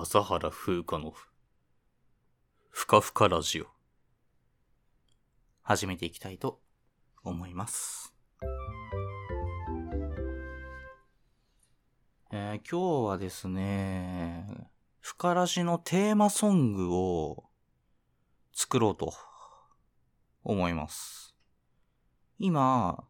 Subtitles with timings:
[0.00, 1.12] 笠原風花の
[2.70, 3.66] ふかふかラジオ
[5.62, 6.60] 始めていきたいと
[7.24, 8.14] 思います。
[12.30, 17.46] えー今日はですね、ふからしのテーマソングを
[18.54, 19.12] 作ろうと
[20.44, 21.34] 思います。
[22.38, 23.02] 今、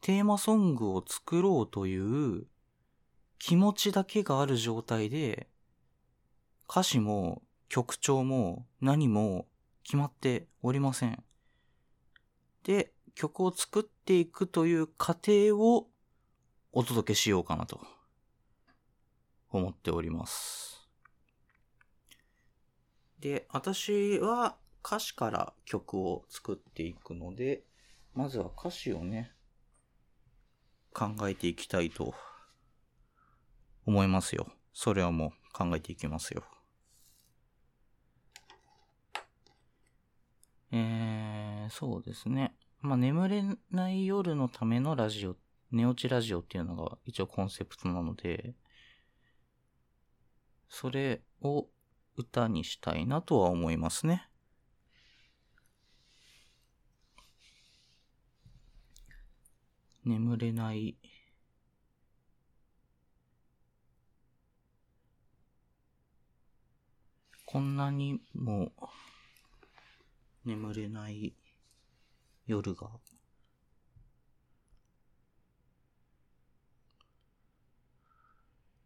[0.00, 2.46] テーマソングを作ろうという
[3.38, 5.50] 気持ちだけがある状態で、
[6.68, 9.46] 歌詞も曲調も何も
[9.84, 11.22] 決まっておりません。
[12.64, 15.88] で、曲を作っていくという過程を
[16.72, 17.80] お届けしようかなと
[19.50, 20.88] 思っております。
[23.20, 27.62] で、私は歌詞から曲を作っていくので、
[28.14, 29.32] まずは歌詞をね、
[30.92, 32.14] 考えていきたいと
[33.86, 34.48] 思いますよ。
[34.72, 36.44] それはもう考えていきますよ。
[40.72, 42.54] えー、そうですね。
[42.80, 45.36] まあ、眠れない夜のためのラジオ、
[45.70, 48.54] 寝落ちラジオっていうのが一応コンセプトなので、
[50.68, 51.68] それを
[52.16, 54.28] 歌にしたいなとは思いますね。
[60.04, 60.96] 眠れない
[67.44, 68.70] こんなにも
[70.46, 71.34] 眠れない
[72.46, 72.88] 夜が。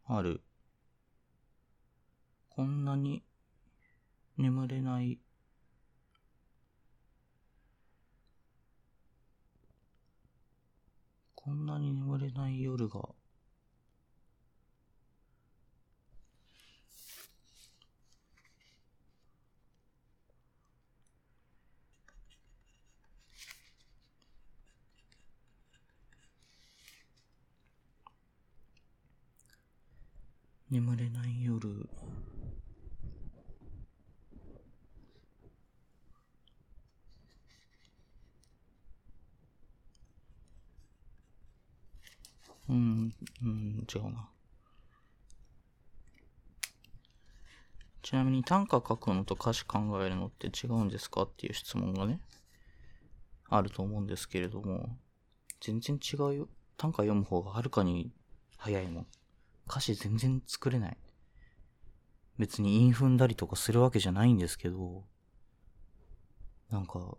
[0.06, 0.41] ある。
[2.48, 3.22] こんなに
[4.39, 5.19] 眠れない。
[11.34, 13.19] こんなに眠れない夜が。
[30.70, 31.69] 眠れない夜
[42.69, 44.29] うん、うん、違うな。
[48.02, 52.20] ちなみに短歌書くのと歌詞考えるのって違うんですかっていう質問がね、
[53.48, 54.89] あると思うんですけれども、
[55.61, 56.48] 全然違うよ。
[56.77, 58.13] 短歌読む方がはるかに
[58.57, 59.07] 早いもん。
[59.70, 60.97] 歌詞全然作れない。
[62.39, 65.05] 別に韻踏んだりとかするわけじゃないんですけど、
[66.70, 67.17] なんか、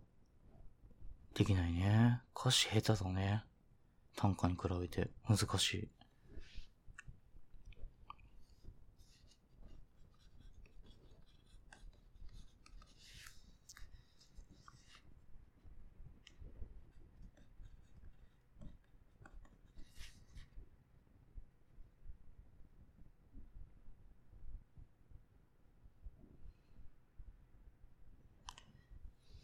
[1.32, 2.20] できないね。
[2.38, 3.42] 歌詞下手だね。
[4.16, 5.88] 短歌に比べて難しい。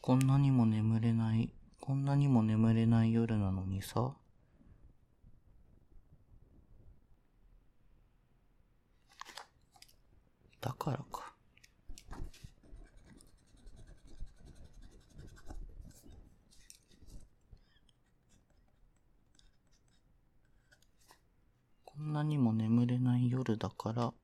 [0.08, 1.52] こんなにも眠れない、
[1.82, 4.14] こんなにも眠れない夜なのにさ。
[10.62, 11.34] だからか。
[21.84, 24.14] こんなにも眠れない夜だから、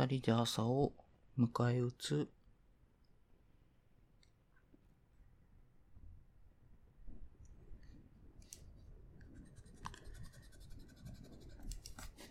[0.00, 0.94] 二人で朝を
[1.38, 2.28] 迎え撃つ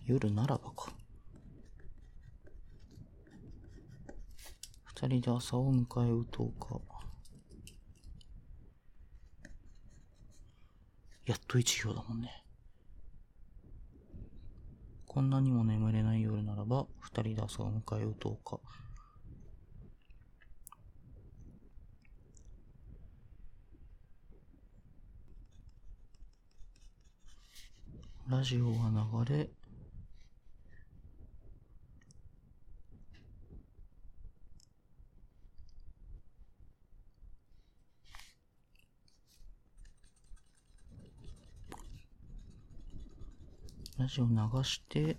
[0.08, 0.92] 夜ならばか。
[4.86, 6.80] 二人で朝を迎え撃とうか。
[11.28, 12.44] やっと一行だもんね。
[15.10, 18.60] こんなにも眠れない夜ならば、二人で朝を迎えようとうか。
[28.30, 29.50] ラジオは流れ、
[44.10, 45.18] ジオ流して、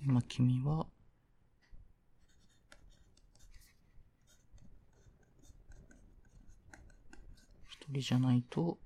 [0.00, 0.86] 今君は。
[7.68, 8.78] 一人じゃないと。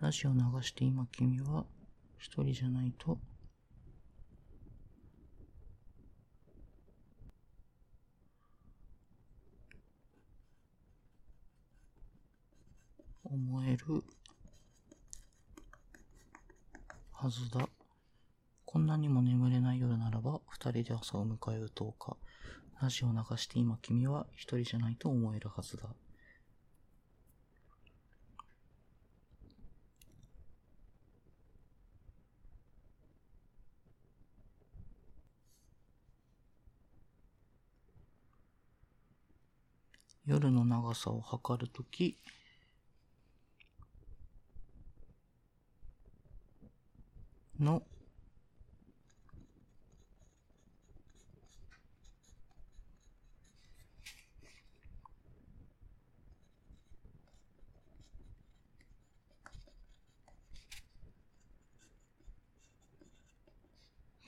[0.00, 1.64] ラジオ流して今君は
[2.18, 3.18] 一人じゃないと
[13.24, 14.04] 思える
[17.10, 17.68] はずだ。
[18.64, 22.16] こんなにも眠れない夜ならば、二人で朝を迎え撃とうか。
[22.80, 25.88] ラジオ流して今君は一人じゃないと思えるはずだ。
[40.28, 42.16] 夜の長さを測るとき、
[47.58, 47.82] の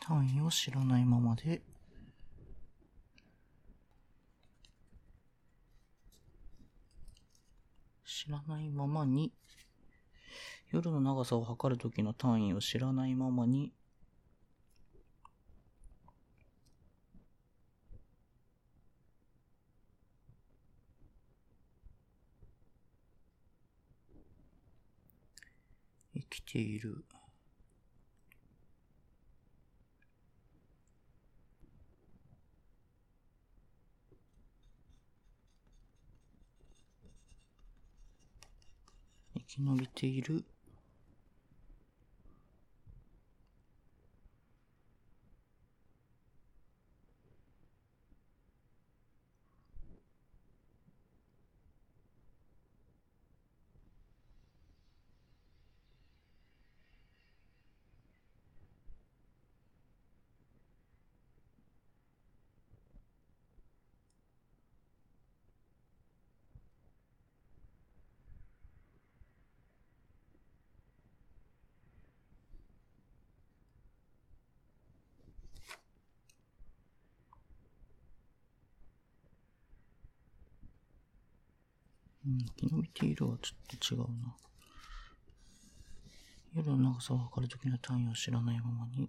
[0.01, 1.63] 単位を知らないままで
[8.22, 9.32] 知らないままに
[10.70, 13.72] 夜の長さを測る時の単位を知らないままに
[26.14, 27.02] 生きている。
[39.61, 40.45] 伸びている。
[82.61, 84.35] 昨日見て色はちょっと違うな。
[86.55, 89.09] 夜の長さを測るときの単位を知らないままに。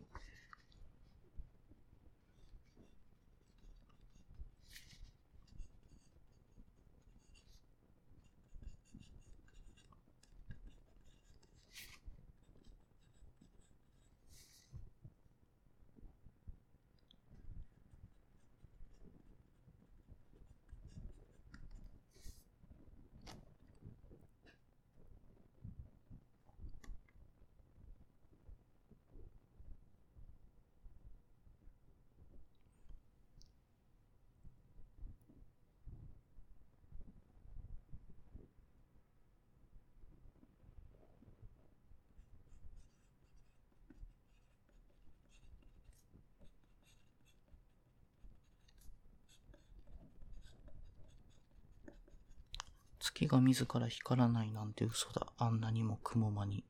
[53.21, 55.28] 月が自ら光らないなんて嘘だ。
[55.37, 56.63] あんなにも雲間に。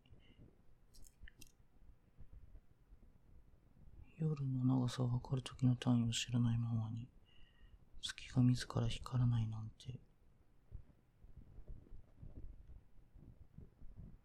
[4.20, 7.08] 夜の長さを測るときの単位を知らないままに。
[8.02, 9.98] 月が自ら光らないなんて。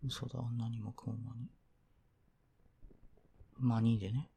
[0.04, 0.40] 嘘だ。
[0.40, 1.48] あんなにも雲間に。
[3.60, 4.30] 間にでね。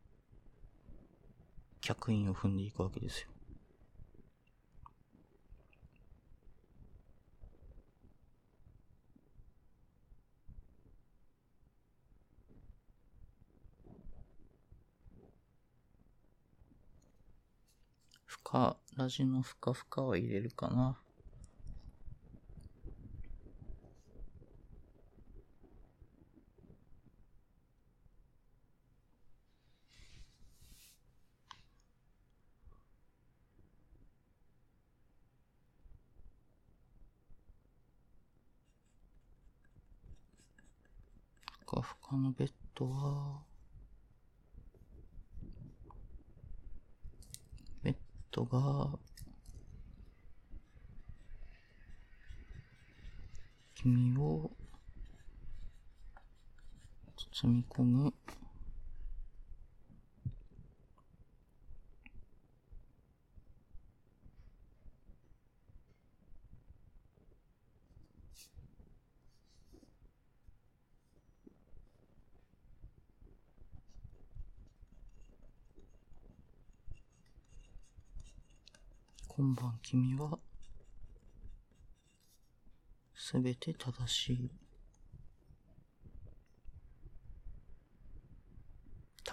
[1.81, 3.29] 客員を踏んでいくわけですよ。
[18.29, 20.97] ふか、ラジのふかふかは入れるかな。
[41.67, 43.43] かふかのベッドは、
[47.83, 47.95] ベッ
[48.31, 48.97] ドが、
[53.75, 54.51] 君を
[57.49, 58.13] み込む
[79.27, 80.37] 今晩君は
[83.15, 84.68] すべて正しい。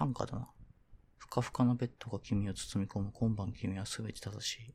[0.07, 0.47] 短歌だな。
[1.17, 3.11] ふかふかのベッドが君を包み込む。
[3.11, 4.73] 今晩君は全て正しい。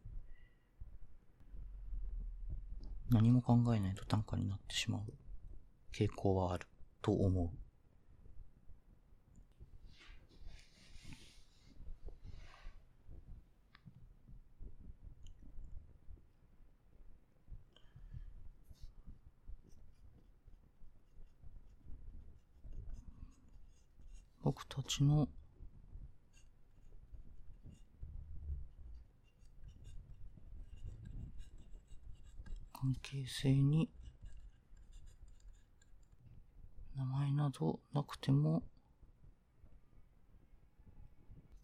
[3.11, 5.03] 何も考えないと短歌になってしまう
[5.95, 6.67] 傾向はある
[7.01, 7.62] と思う。
[24.69, 25.29] 僕たちの。
[32.73, 33.91] 関係性に。
[36.97, 38.63] 名前などなくても。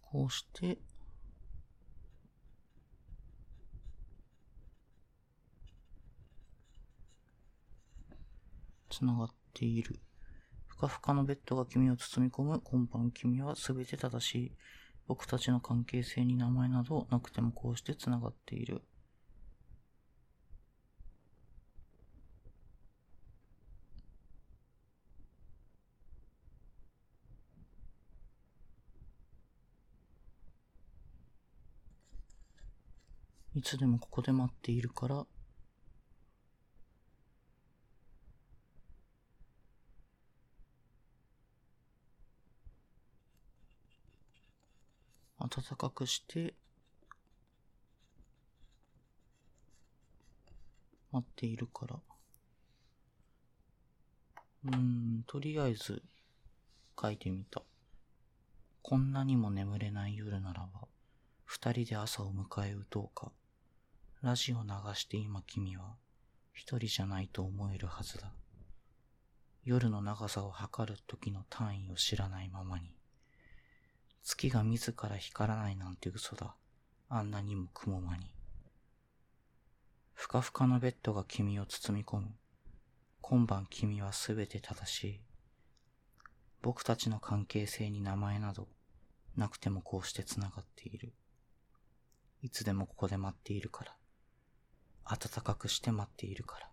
[0.03, 0.79] こうして。
[8.91, 10.01] つながっている。
[10.79, 12.61] ふかふかのベッドが君を包み込む。
[12.63, 14.53] 今晩君はすべて正しい。
[15.09, 18.83] 僕たちの関係性に名前などなくてもこうして繋がっている。
[33.57, 35.27] いつでもここで待っているから、
[45.59, 46.55] 暖かくして
[51.11, 51.97] 待っているから。
[54.67, 56.01] うーん、とりあえず
[57.01, 57.63] 書いてみた。
[58.83, 60.87] こんなにも眠れない夜ならば、
[61.45, 63.33] 二人で朝を迎え撃とうか。
[64.23, 65.97] ラジオ流して今君は
[66.53, 68.33] 一人じゃないと思えるはずだ。
[69.65, 72.98] 夜の長さを測る時の単位を知らないままに。
[74.39, 76.55] 月が自ら光らないなんて嘘だ。
[77.09, 78.31] あんなにも雲間に。
[80.15, 82.29] ふかふかのベッドが君を包み込む。
[83.21, 85.21] 今晩君はすべて正しい。
[86.63, 88.69] 僕たちの関係性に名前など
[89.37, 91.13] なくてもこうして繋がっている。
[92.41, 93.97] いつでもここで待っているから。
[95.05, 96.71] 暖かくして待っているから。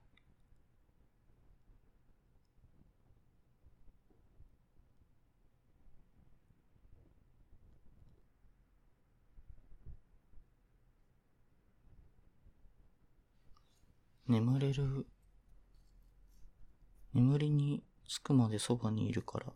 [14.27, 15.05] 眠れる、
[17.13, 19.53] 眠りにつくまでそばにいるから。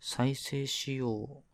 [0.00, 1.49] 再生しよう。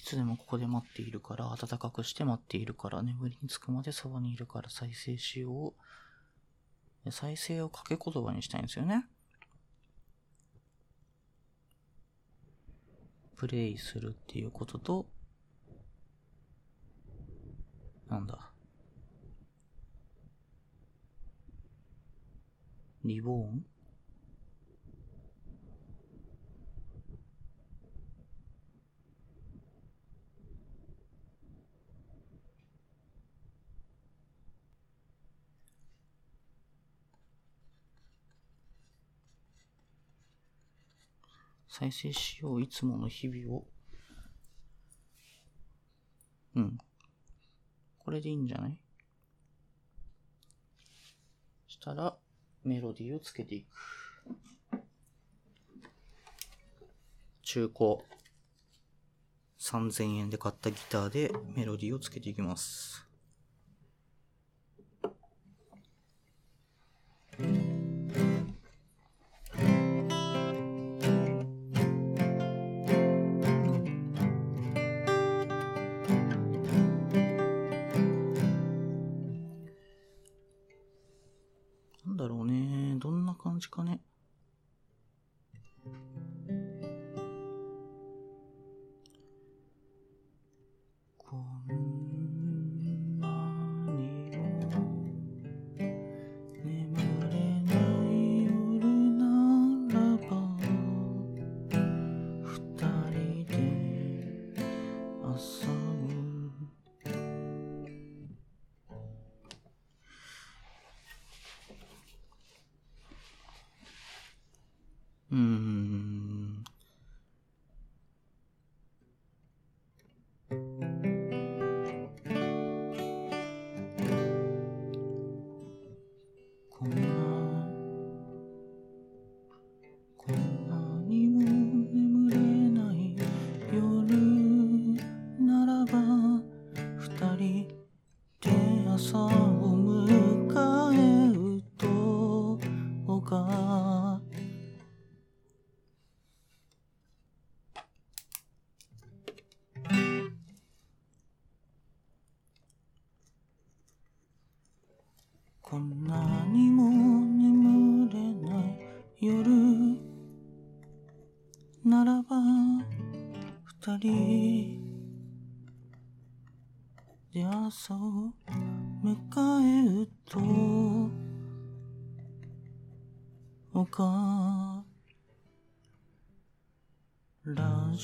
[0.00, 5.74] いつでもここで待っているから、暖かくして待っているから、眠りにつくまでそばにいるから再生しよ
[7.04, 7.12] う。
[7.12, 9.06] 再生を掛け言葉にしたいんですよね。
[13.36, 15.06] プレイするっていうことと、
[18.08, 18.50] なんだ？
[23.04, 23.66] リボーン？
[41.70, 43.64] 再生しよう、いつもの日々を。
[46.56, 46.78] うん。
[48.00, 48.76] これでいいんじゃない？
[51.68, 52.16] したら、
[52.64, 53.66] メロディーをつけていく。
[57.42, 57.98] 中古
[59.58, 63.09] 3000円で買ったギターでメロディーをつけていきます。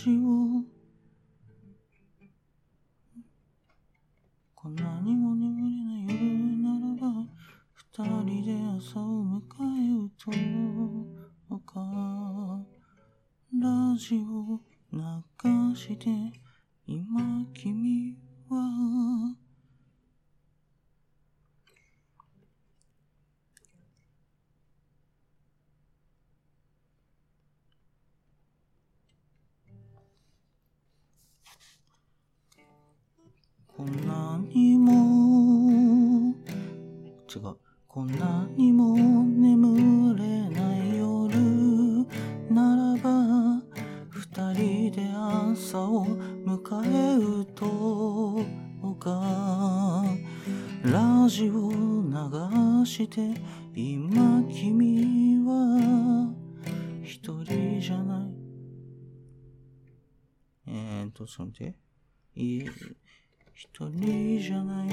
[0.06, 0.35] ラジ
[33.76, 36.34] こんなにも
[37.28, 41.36] 違うこんなにも眠れない夜
[42.48, 43.60] ならば
[44.08, 48.46] 二人で朝を迎えると
[48.94, 50.06] か
[50.82, 53.38] ラジオ流して
[53.74, 56.32] 今君は
[57.02, 58.26] 一人じゃない
[60.68, 63.05] えーと、ちょっと待って。
[63.58, 64.88] 一人じゃない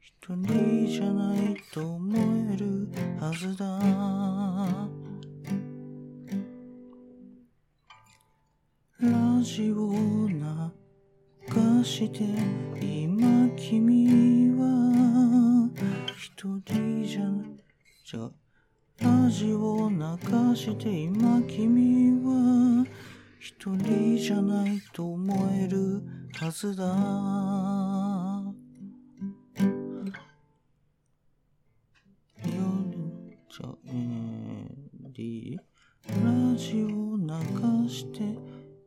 [0.00, 2.18] 一人じゃないと思
[2.52, 2.88] える
[3.20, 3.64] はずだ。
[8.98, 9.92] ラジオを
[10.28, 12.24] 流して
[12.84, 15.70] 今君は。
[16.16, 17.50] 一人じゃない
[18.12, 18.32] 違う
[18.98, 19.96] ラジオを流
[20.56, 22.84] して今君は。
[23.42, 26.02] 一人じゃないと思える
[26.34, 26.84] はずだ。
[32.44, 32.52] 夜
[33.48, 35.56] じゃえー、
[36.22, 38.20] ラジオ流して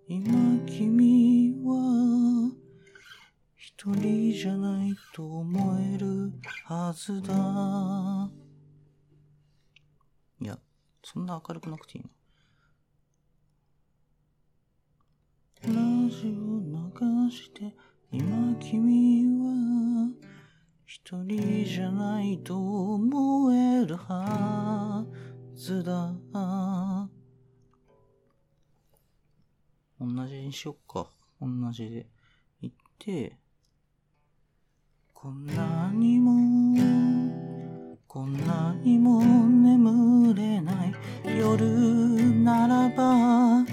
[0.07, 2.51] 今君は。
[3.55, 6.31] 一人じゃないと思える
[6.65, 8.29] はずだ。
[10.39, 10.59] いや
[11.01, 12.11] そんな明るくなくていいの？
[22.03, 22.57] ないと
[22.95, 25.05] 思えるは
[25.55, 26.13] ずだ。
[30.01, 31.07] 同じにしよっか。
[31.39, 32.07] 同じで
[32.61, 33.37] 言って。
[35.13, 36.33] こんなにも
[38.05, 40.93] こんなにも眠れない。
[41.39, 41.63] 夜
[42.43, 43.63] ならば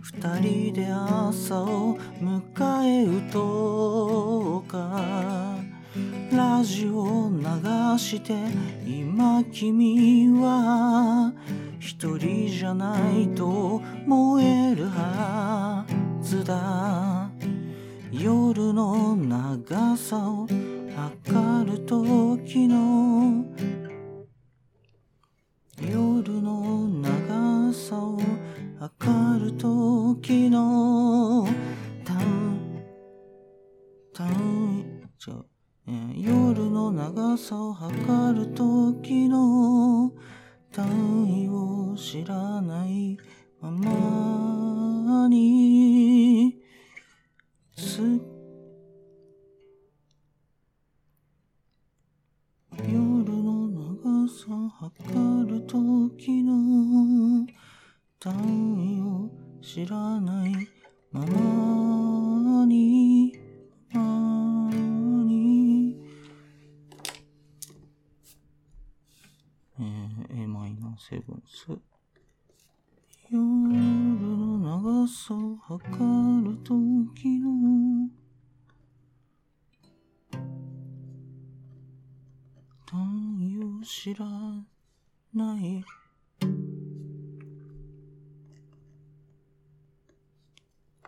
[0.00, 5.49] 二人で朝を迎えるとか。
[6.40, 8.32] ラジオを流して
[8.86, 11.34] 今君は
[11.78, 15.84] 一人じゃないと燃えるは
[16.22, 17.30] ずだ。
[18.10, 20.48] 夜の長さを
[20.96, 23.44] 測る時の
[25.78, 28.18] 夜の長さを
[28.78, 31.59] 測る時の。
[36.22, 40.12] 夜の長さを測る時の
[40.70, 40.86] 単
[41.26, 43.16] 位を知らない
[43.58, 46.60] ままに。
[52.76, 57.46] 夜の長さを測る時の
[58.18, 59.30] 単位を
[59.62, 60.52] 知らない
[61.12, 61.79] まま
[71.00, 71.66] セブンス。
[73.30, 78.10] 夜の長さを測る時の。
[82.84, 84.26] 単位を知ら
[85.32, 85.82] ない。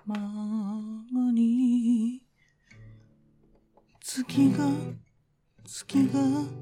[0.07, 0.16] ま
[1.12, 2.22] まに。
[4.00, 4.70] 月が
[5.64, 6.62] 月が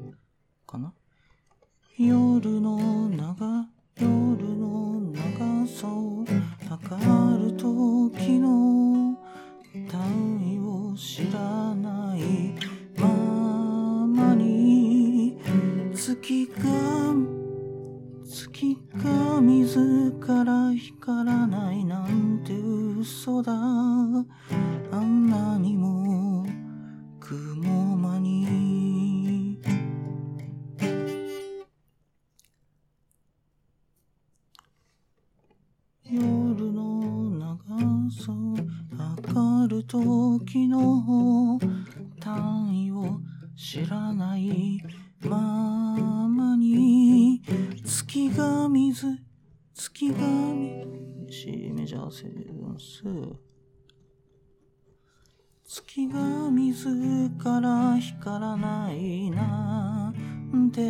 [55.73, 56.19] 月が
[56.51, 60.13] 自ら光らないな
[60.53, 60.83] んて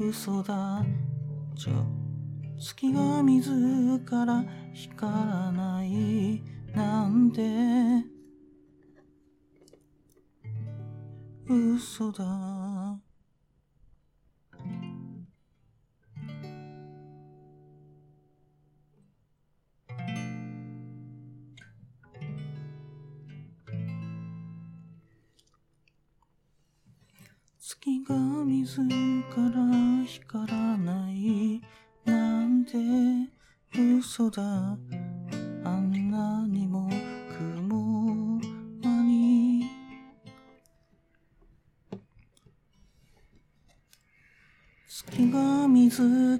[0.00, 0.84] 嘘だ。
[1.54, 1.74] じゃ
[2.58, 3.52] 月が自
[4.10, 6.42] ら光らない
[6.74, 7.40] なんて
[11.48, 12.73] 嘘だ。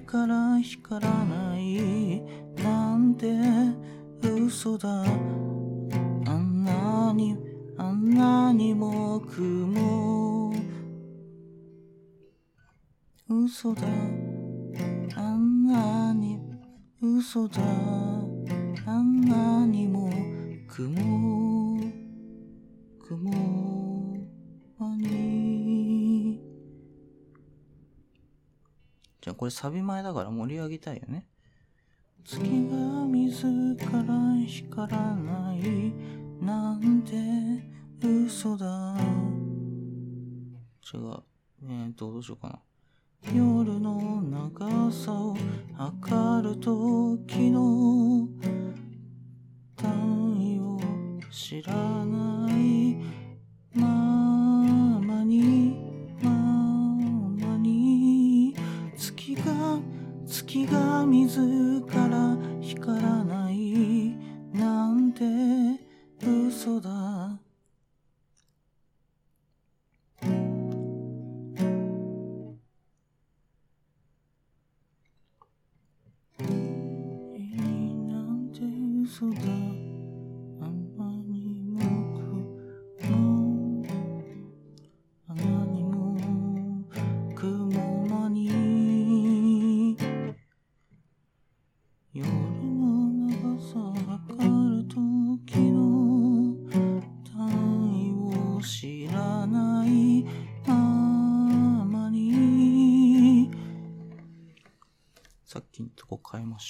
[0.07, 2.21] 自ら光らない
[2.63, 3.27] なんて
[4.21, 4.87] 嘘だ。
[5.01, 5.03] あ
[6.37, 7.35] んなに
[7.75, 10.53] あんなにも雲
[13.27, 13.81] 嘘だ。
[15.15, 16.39] あんなに
[17.01, 17.61] 嘘だ。
[18.85, 20.11] あんなにも
[20.67, 21.34] 雲
[29.45, 31.27] これサビ前だから盛り上げたいよね。
[32.23, 32.47] 月が
[33.05, 35.93] 自ら光らない
[36.43, 37.13] なんて
[38.03, 38.97] 嘘だ。
[40.91, 41.23] 違う。
[41.61, 42.59] えーとどうしようかな。
[43.35, 45.37] 夜の長さを
[45.77, 48.27] 測る時の
[49.75, 50.79] 単位を
[51.31, 51.71] 知ら
[52.03, 52.34] ない。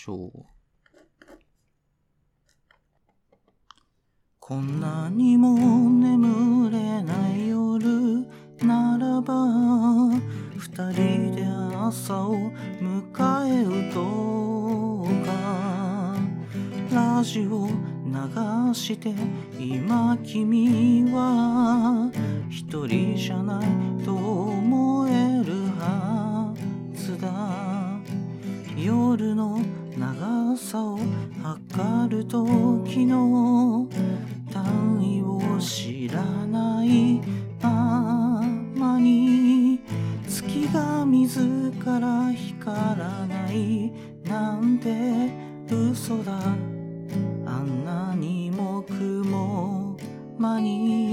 [0.05, 0.45] しょう。
[4.39, 5.57] こんなにも
[5.89, 8.27] 眠れない夜
[8.61, 9.33] ならば
[10.55, 11.43] 二人で
[11.75, 12.35] 朝を
[12.79, 16.15] 迎えうとか
[16.93, 19.11] ラジオ流して
[19.57, 22.11] 今君は
[22.51, 24.44] 一人じゃないと
[50.45, 51.04] 雲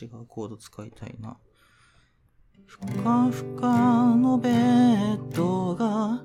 [0.00, 1.36] 違うコード使いたいな。
[2.66, 6.24] ふかふかのベッドが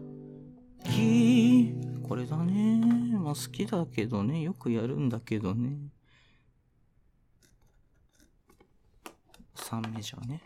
[0.83, 3.17] きこれだね。
[3.19, 4.41] まあ好きだけどね。
[4.41, 5.77] よくやるんだけどね。
[9.55, 10.41] 3メジャーね。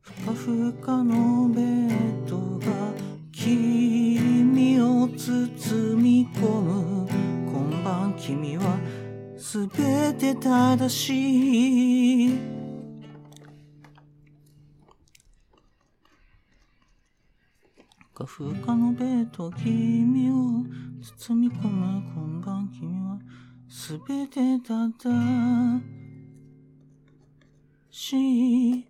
[0.00, 2.94] ふかふかのベッドが
[3.30, 7.08] 君を包み込む。
[7.52, 8.78] 今晩君は
[9.52, 12.38] すべて正しい。
[18.14, 20.64] ふかふかのベッド君を
[21.02, 23.18] 包み込む今晩君は
[23.68, 25.82] すべて正
[27.90, 28.86] しい。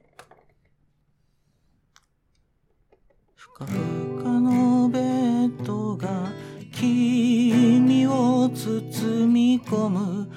[3.35, 6.31] ふかふかのベッドが
[6.71, 10.31] 君を包み込む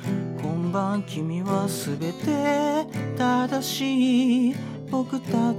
[0.76, 2.86] 晩君はすべて
[3.16, 4.56] 正しい。
[4.92, 5.54] 僕た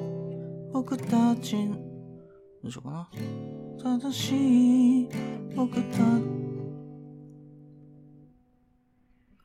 [0.74, 1.56] 僕たち
[2.62, 3.08] どうしようかな。
[3.82, 5.08] 正しい
[5.56, 5.98] 僕た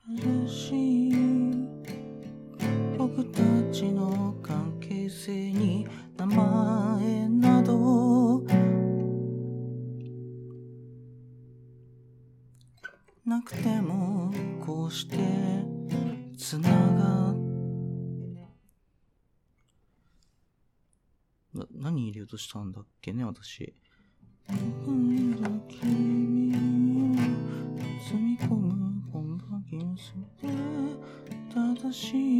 [0.09, 1.13] 正しい。
[2.97, 3.39] 僕た
[3.71, 8.43] ちの関係性に名前など
[13.25, 14.10] なくても
[14.71, 15.17] こうして
[16.37, 17.33] つなが
[21.53, 23.73] な何入れようとしたんだっけね私。
[24.47, 25.75] 君を包
[28.21, 30.47] み込む本番気をすて
[31.53, 32.30] 正しい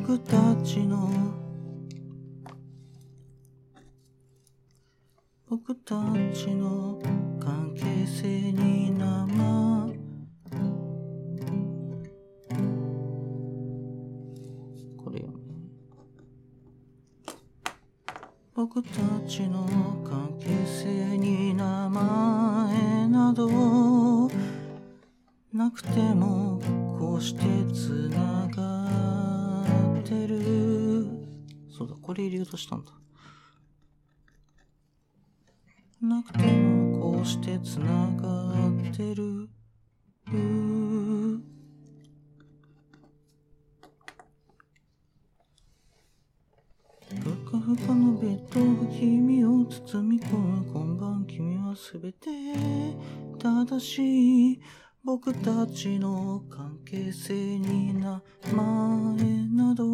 [0.00, 1.10] 僕たちの。
[5.48, 5.96] 僕た
[6.32, 7.00] ちの
[7.40, 9.98] 関係性に名前
[14.96, 15.34] これよね。
[18.54, 18.90] 僕た
[19.26, 19.66] ちの
[20.04, 24.28] 関係性に名前など。
[25.52, 26.60] なくても
[26.98, 28.77] こうしてつながっ
[30.08, 31.06] てる。
[31.70, 32.92] そうだこれ入れようとしたんだ。
[36.00, 39.50] なくてもこうしてつながってる。
[47.10, 52.30] ふかふかのベッドが君を包み込む今晩君はすべて
[53.38, 54.60] 正しい。
[55.10, 58.20] 僕たちの関係性に名
[58.52, 58.62] 前
[59.56, 59.86] など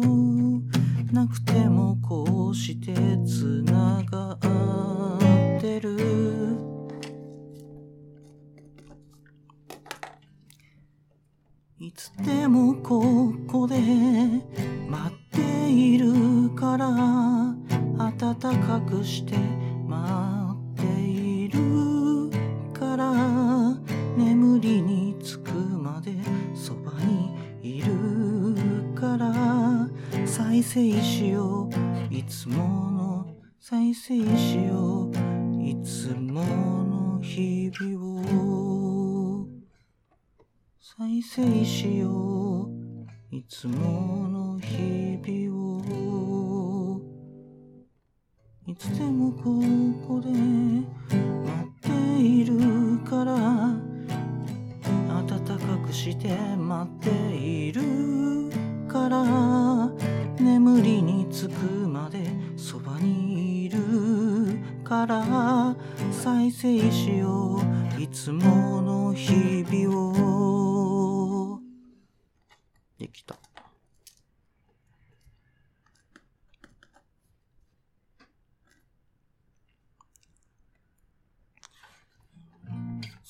[1.13, 2.93] なくてもこうして
[3.25, 5.97] つながってる。
[11.79, 13.77] いつでもここで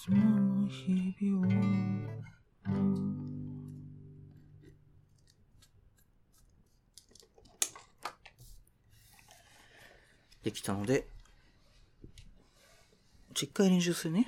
[0.05, 1.51] しまう日々を
[10.43, 11.07] できたので、
[13.33, 14.27] 10回練習するね。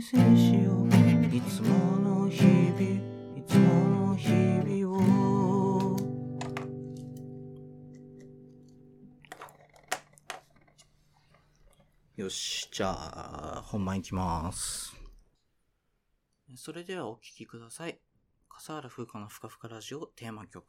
[0.00, 2.80] しいつもの日々
[3.36, 5.96] いつもの日々を。
[12.16, 12.90] よしじゃ
[13.58, 14.96] あ本番いきます。
[16.56, 18.00] それではお聴きください。
[18.48, 20.64] 笠原風花のふかふかラジオテーマ曲。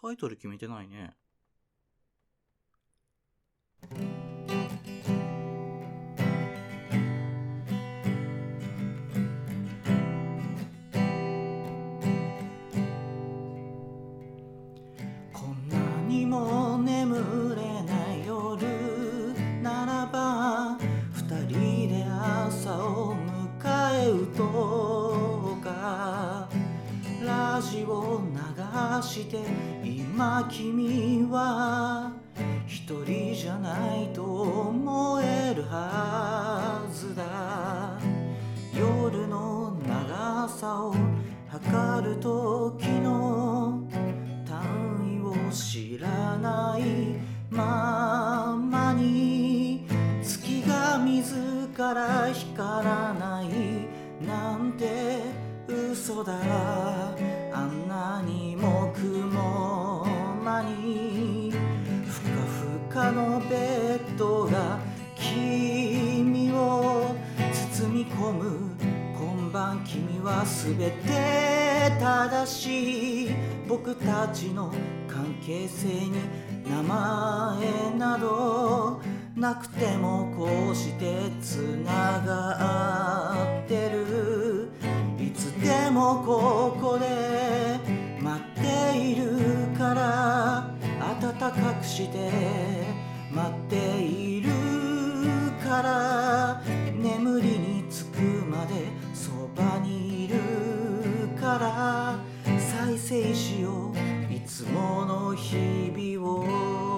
[0.00, 1.14] タイトル決めてないね。
[27.80, 29.38] 血を流して
[29.82, 32.12] 今君は
[32.66, 37.98] 一人じゃないと思えるはずだ。
[38.78, 40.94] 夜の長さを
[41.48, 43.82] 測る時の
[44.46, 44.62] 単
[45.16, 46.82] 位を知らない
[47.50, 49.86] ままに
[50.22, 51.34] 月が自
[51.76, 55.20] ら光らないなんて
[55.66, 56.79] 嘘だ。
[70.30, 73.30] は全て正しい
[73.68, 74.72] 僕たちの
[75.08, 76.12] 関係性に
[76.70, 79.00] 名前など
[79.34, 84.68] なくてもこうしてつながってる。
[85.18, 87.78] いつでもここで
[88.20, 89.36] 待っている
[89.76, 90.70] から
[91.20, 92.30] 暖かくして
[93.32, 94.50] 待っている
[95.62, 96.62] から
[96.94, 98.99] 眠りにつくまで
[99.80, 100.36] にいる
[101.40, 102.18] から
[102.58, 106.90] 再生しよういつもの日々を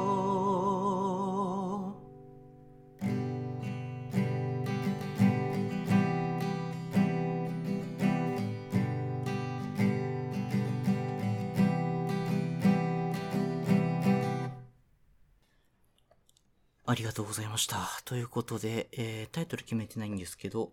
[16.84, 17.88] ありがとうございました。
[18.04, 20.72] ということで、えー、タイトル決めてないんですけど、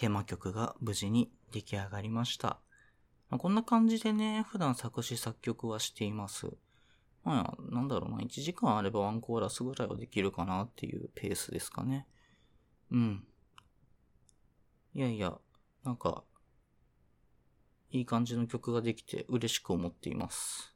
[0.00, 2.58] テーマ曲が無事に出来上がりました。
[3.28, 6.46] まあ、こんな感じでね、普段作詞作曲はしています。
[7.22, 12.06] まあ、なんだろうな、1時間あればワンコーラスぐらいはできるかなっていうペースですかね。
[12.90, 13.26] うん。
[14.94, 15.36] いやいや、
[15.84, 16.24] なんか、
[17.90, 20.74] いい感じの曲ができて嬉しく思っています。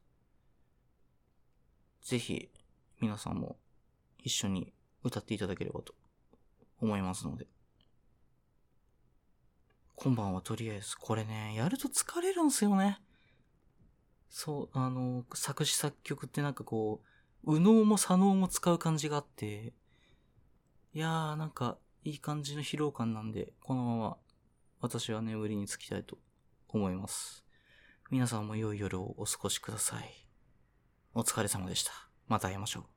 [2.02, 2.50] ぜひ、
[3.00, 3.56] 皆さんも
[4.18, 5.94] 一緒に歌っていただければと
[6.78, 7.53] 思いますので。
[9.96, 12.98] 今晩はとりあえず、これね、やると疲れるんすよね。
[14.28, 17.00] そう、あの、作詞作曲ってなんかこ
[17.44, 19.72] う、右脳も左脳も使う感じがあって、
[20.92, 24.16] いやーなんか、いい感じの疲労感なんで、このまま、
[24.80, 26.18] 私は眠りにつきたいと
[26.68, 27.44] 思います。
[28.10, 30.28] 皆さんも良い夜をお過ごしください。
[31.14, 31.92] お疲れ様でした。
[32.26, 32.93] また会いましょう。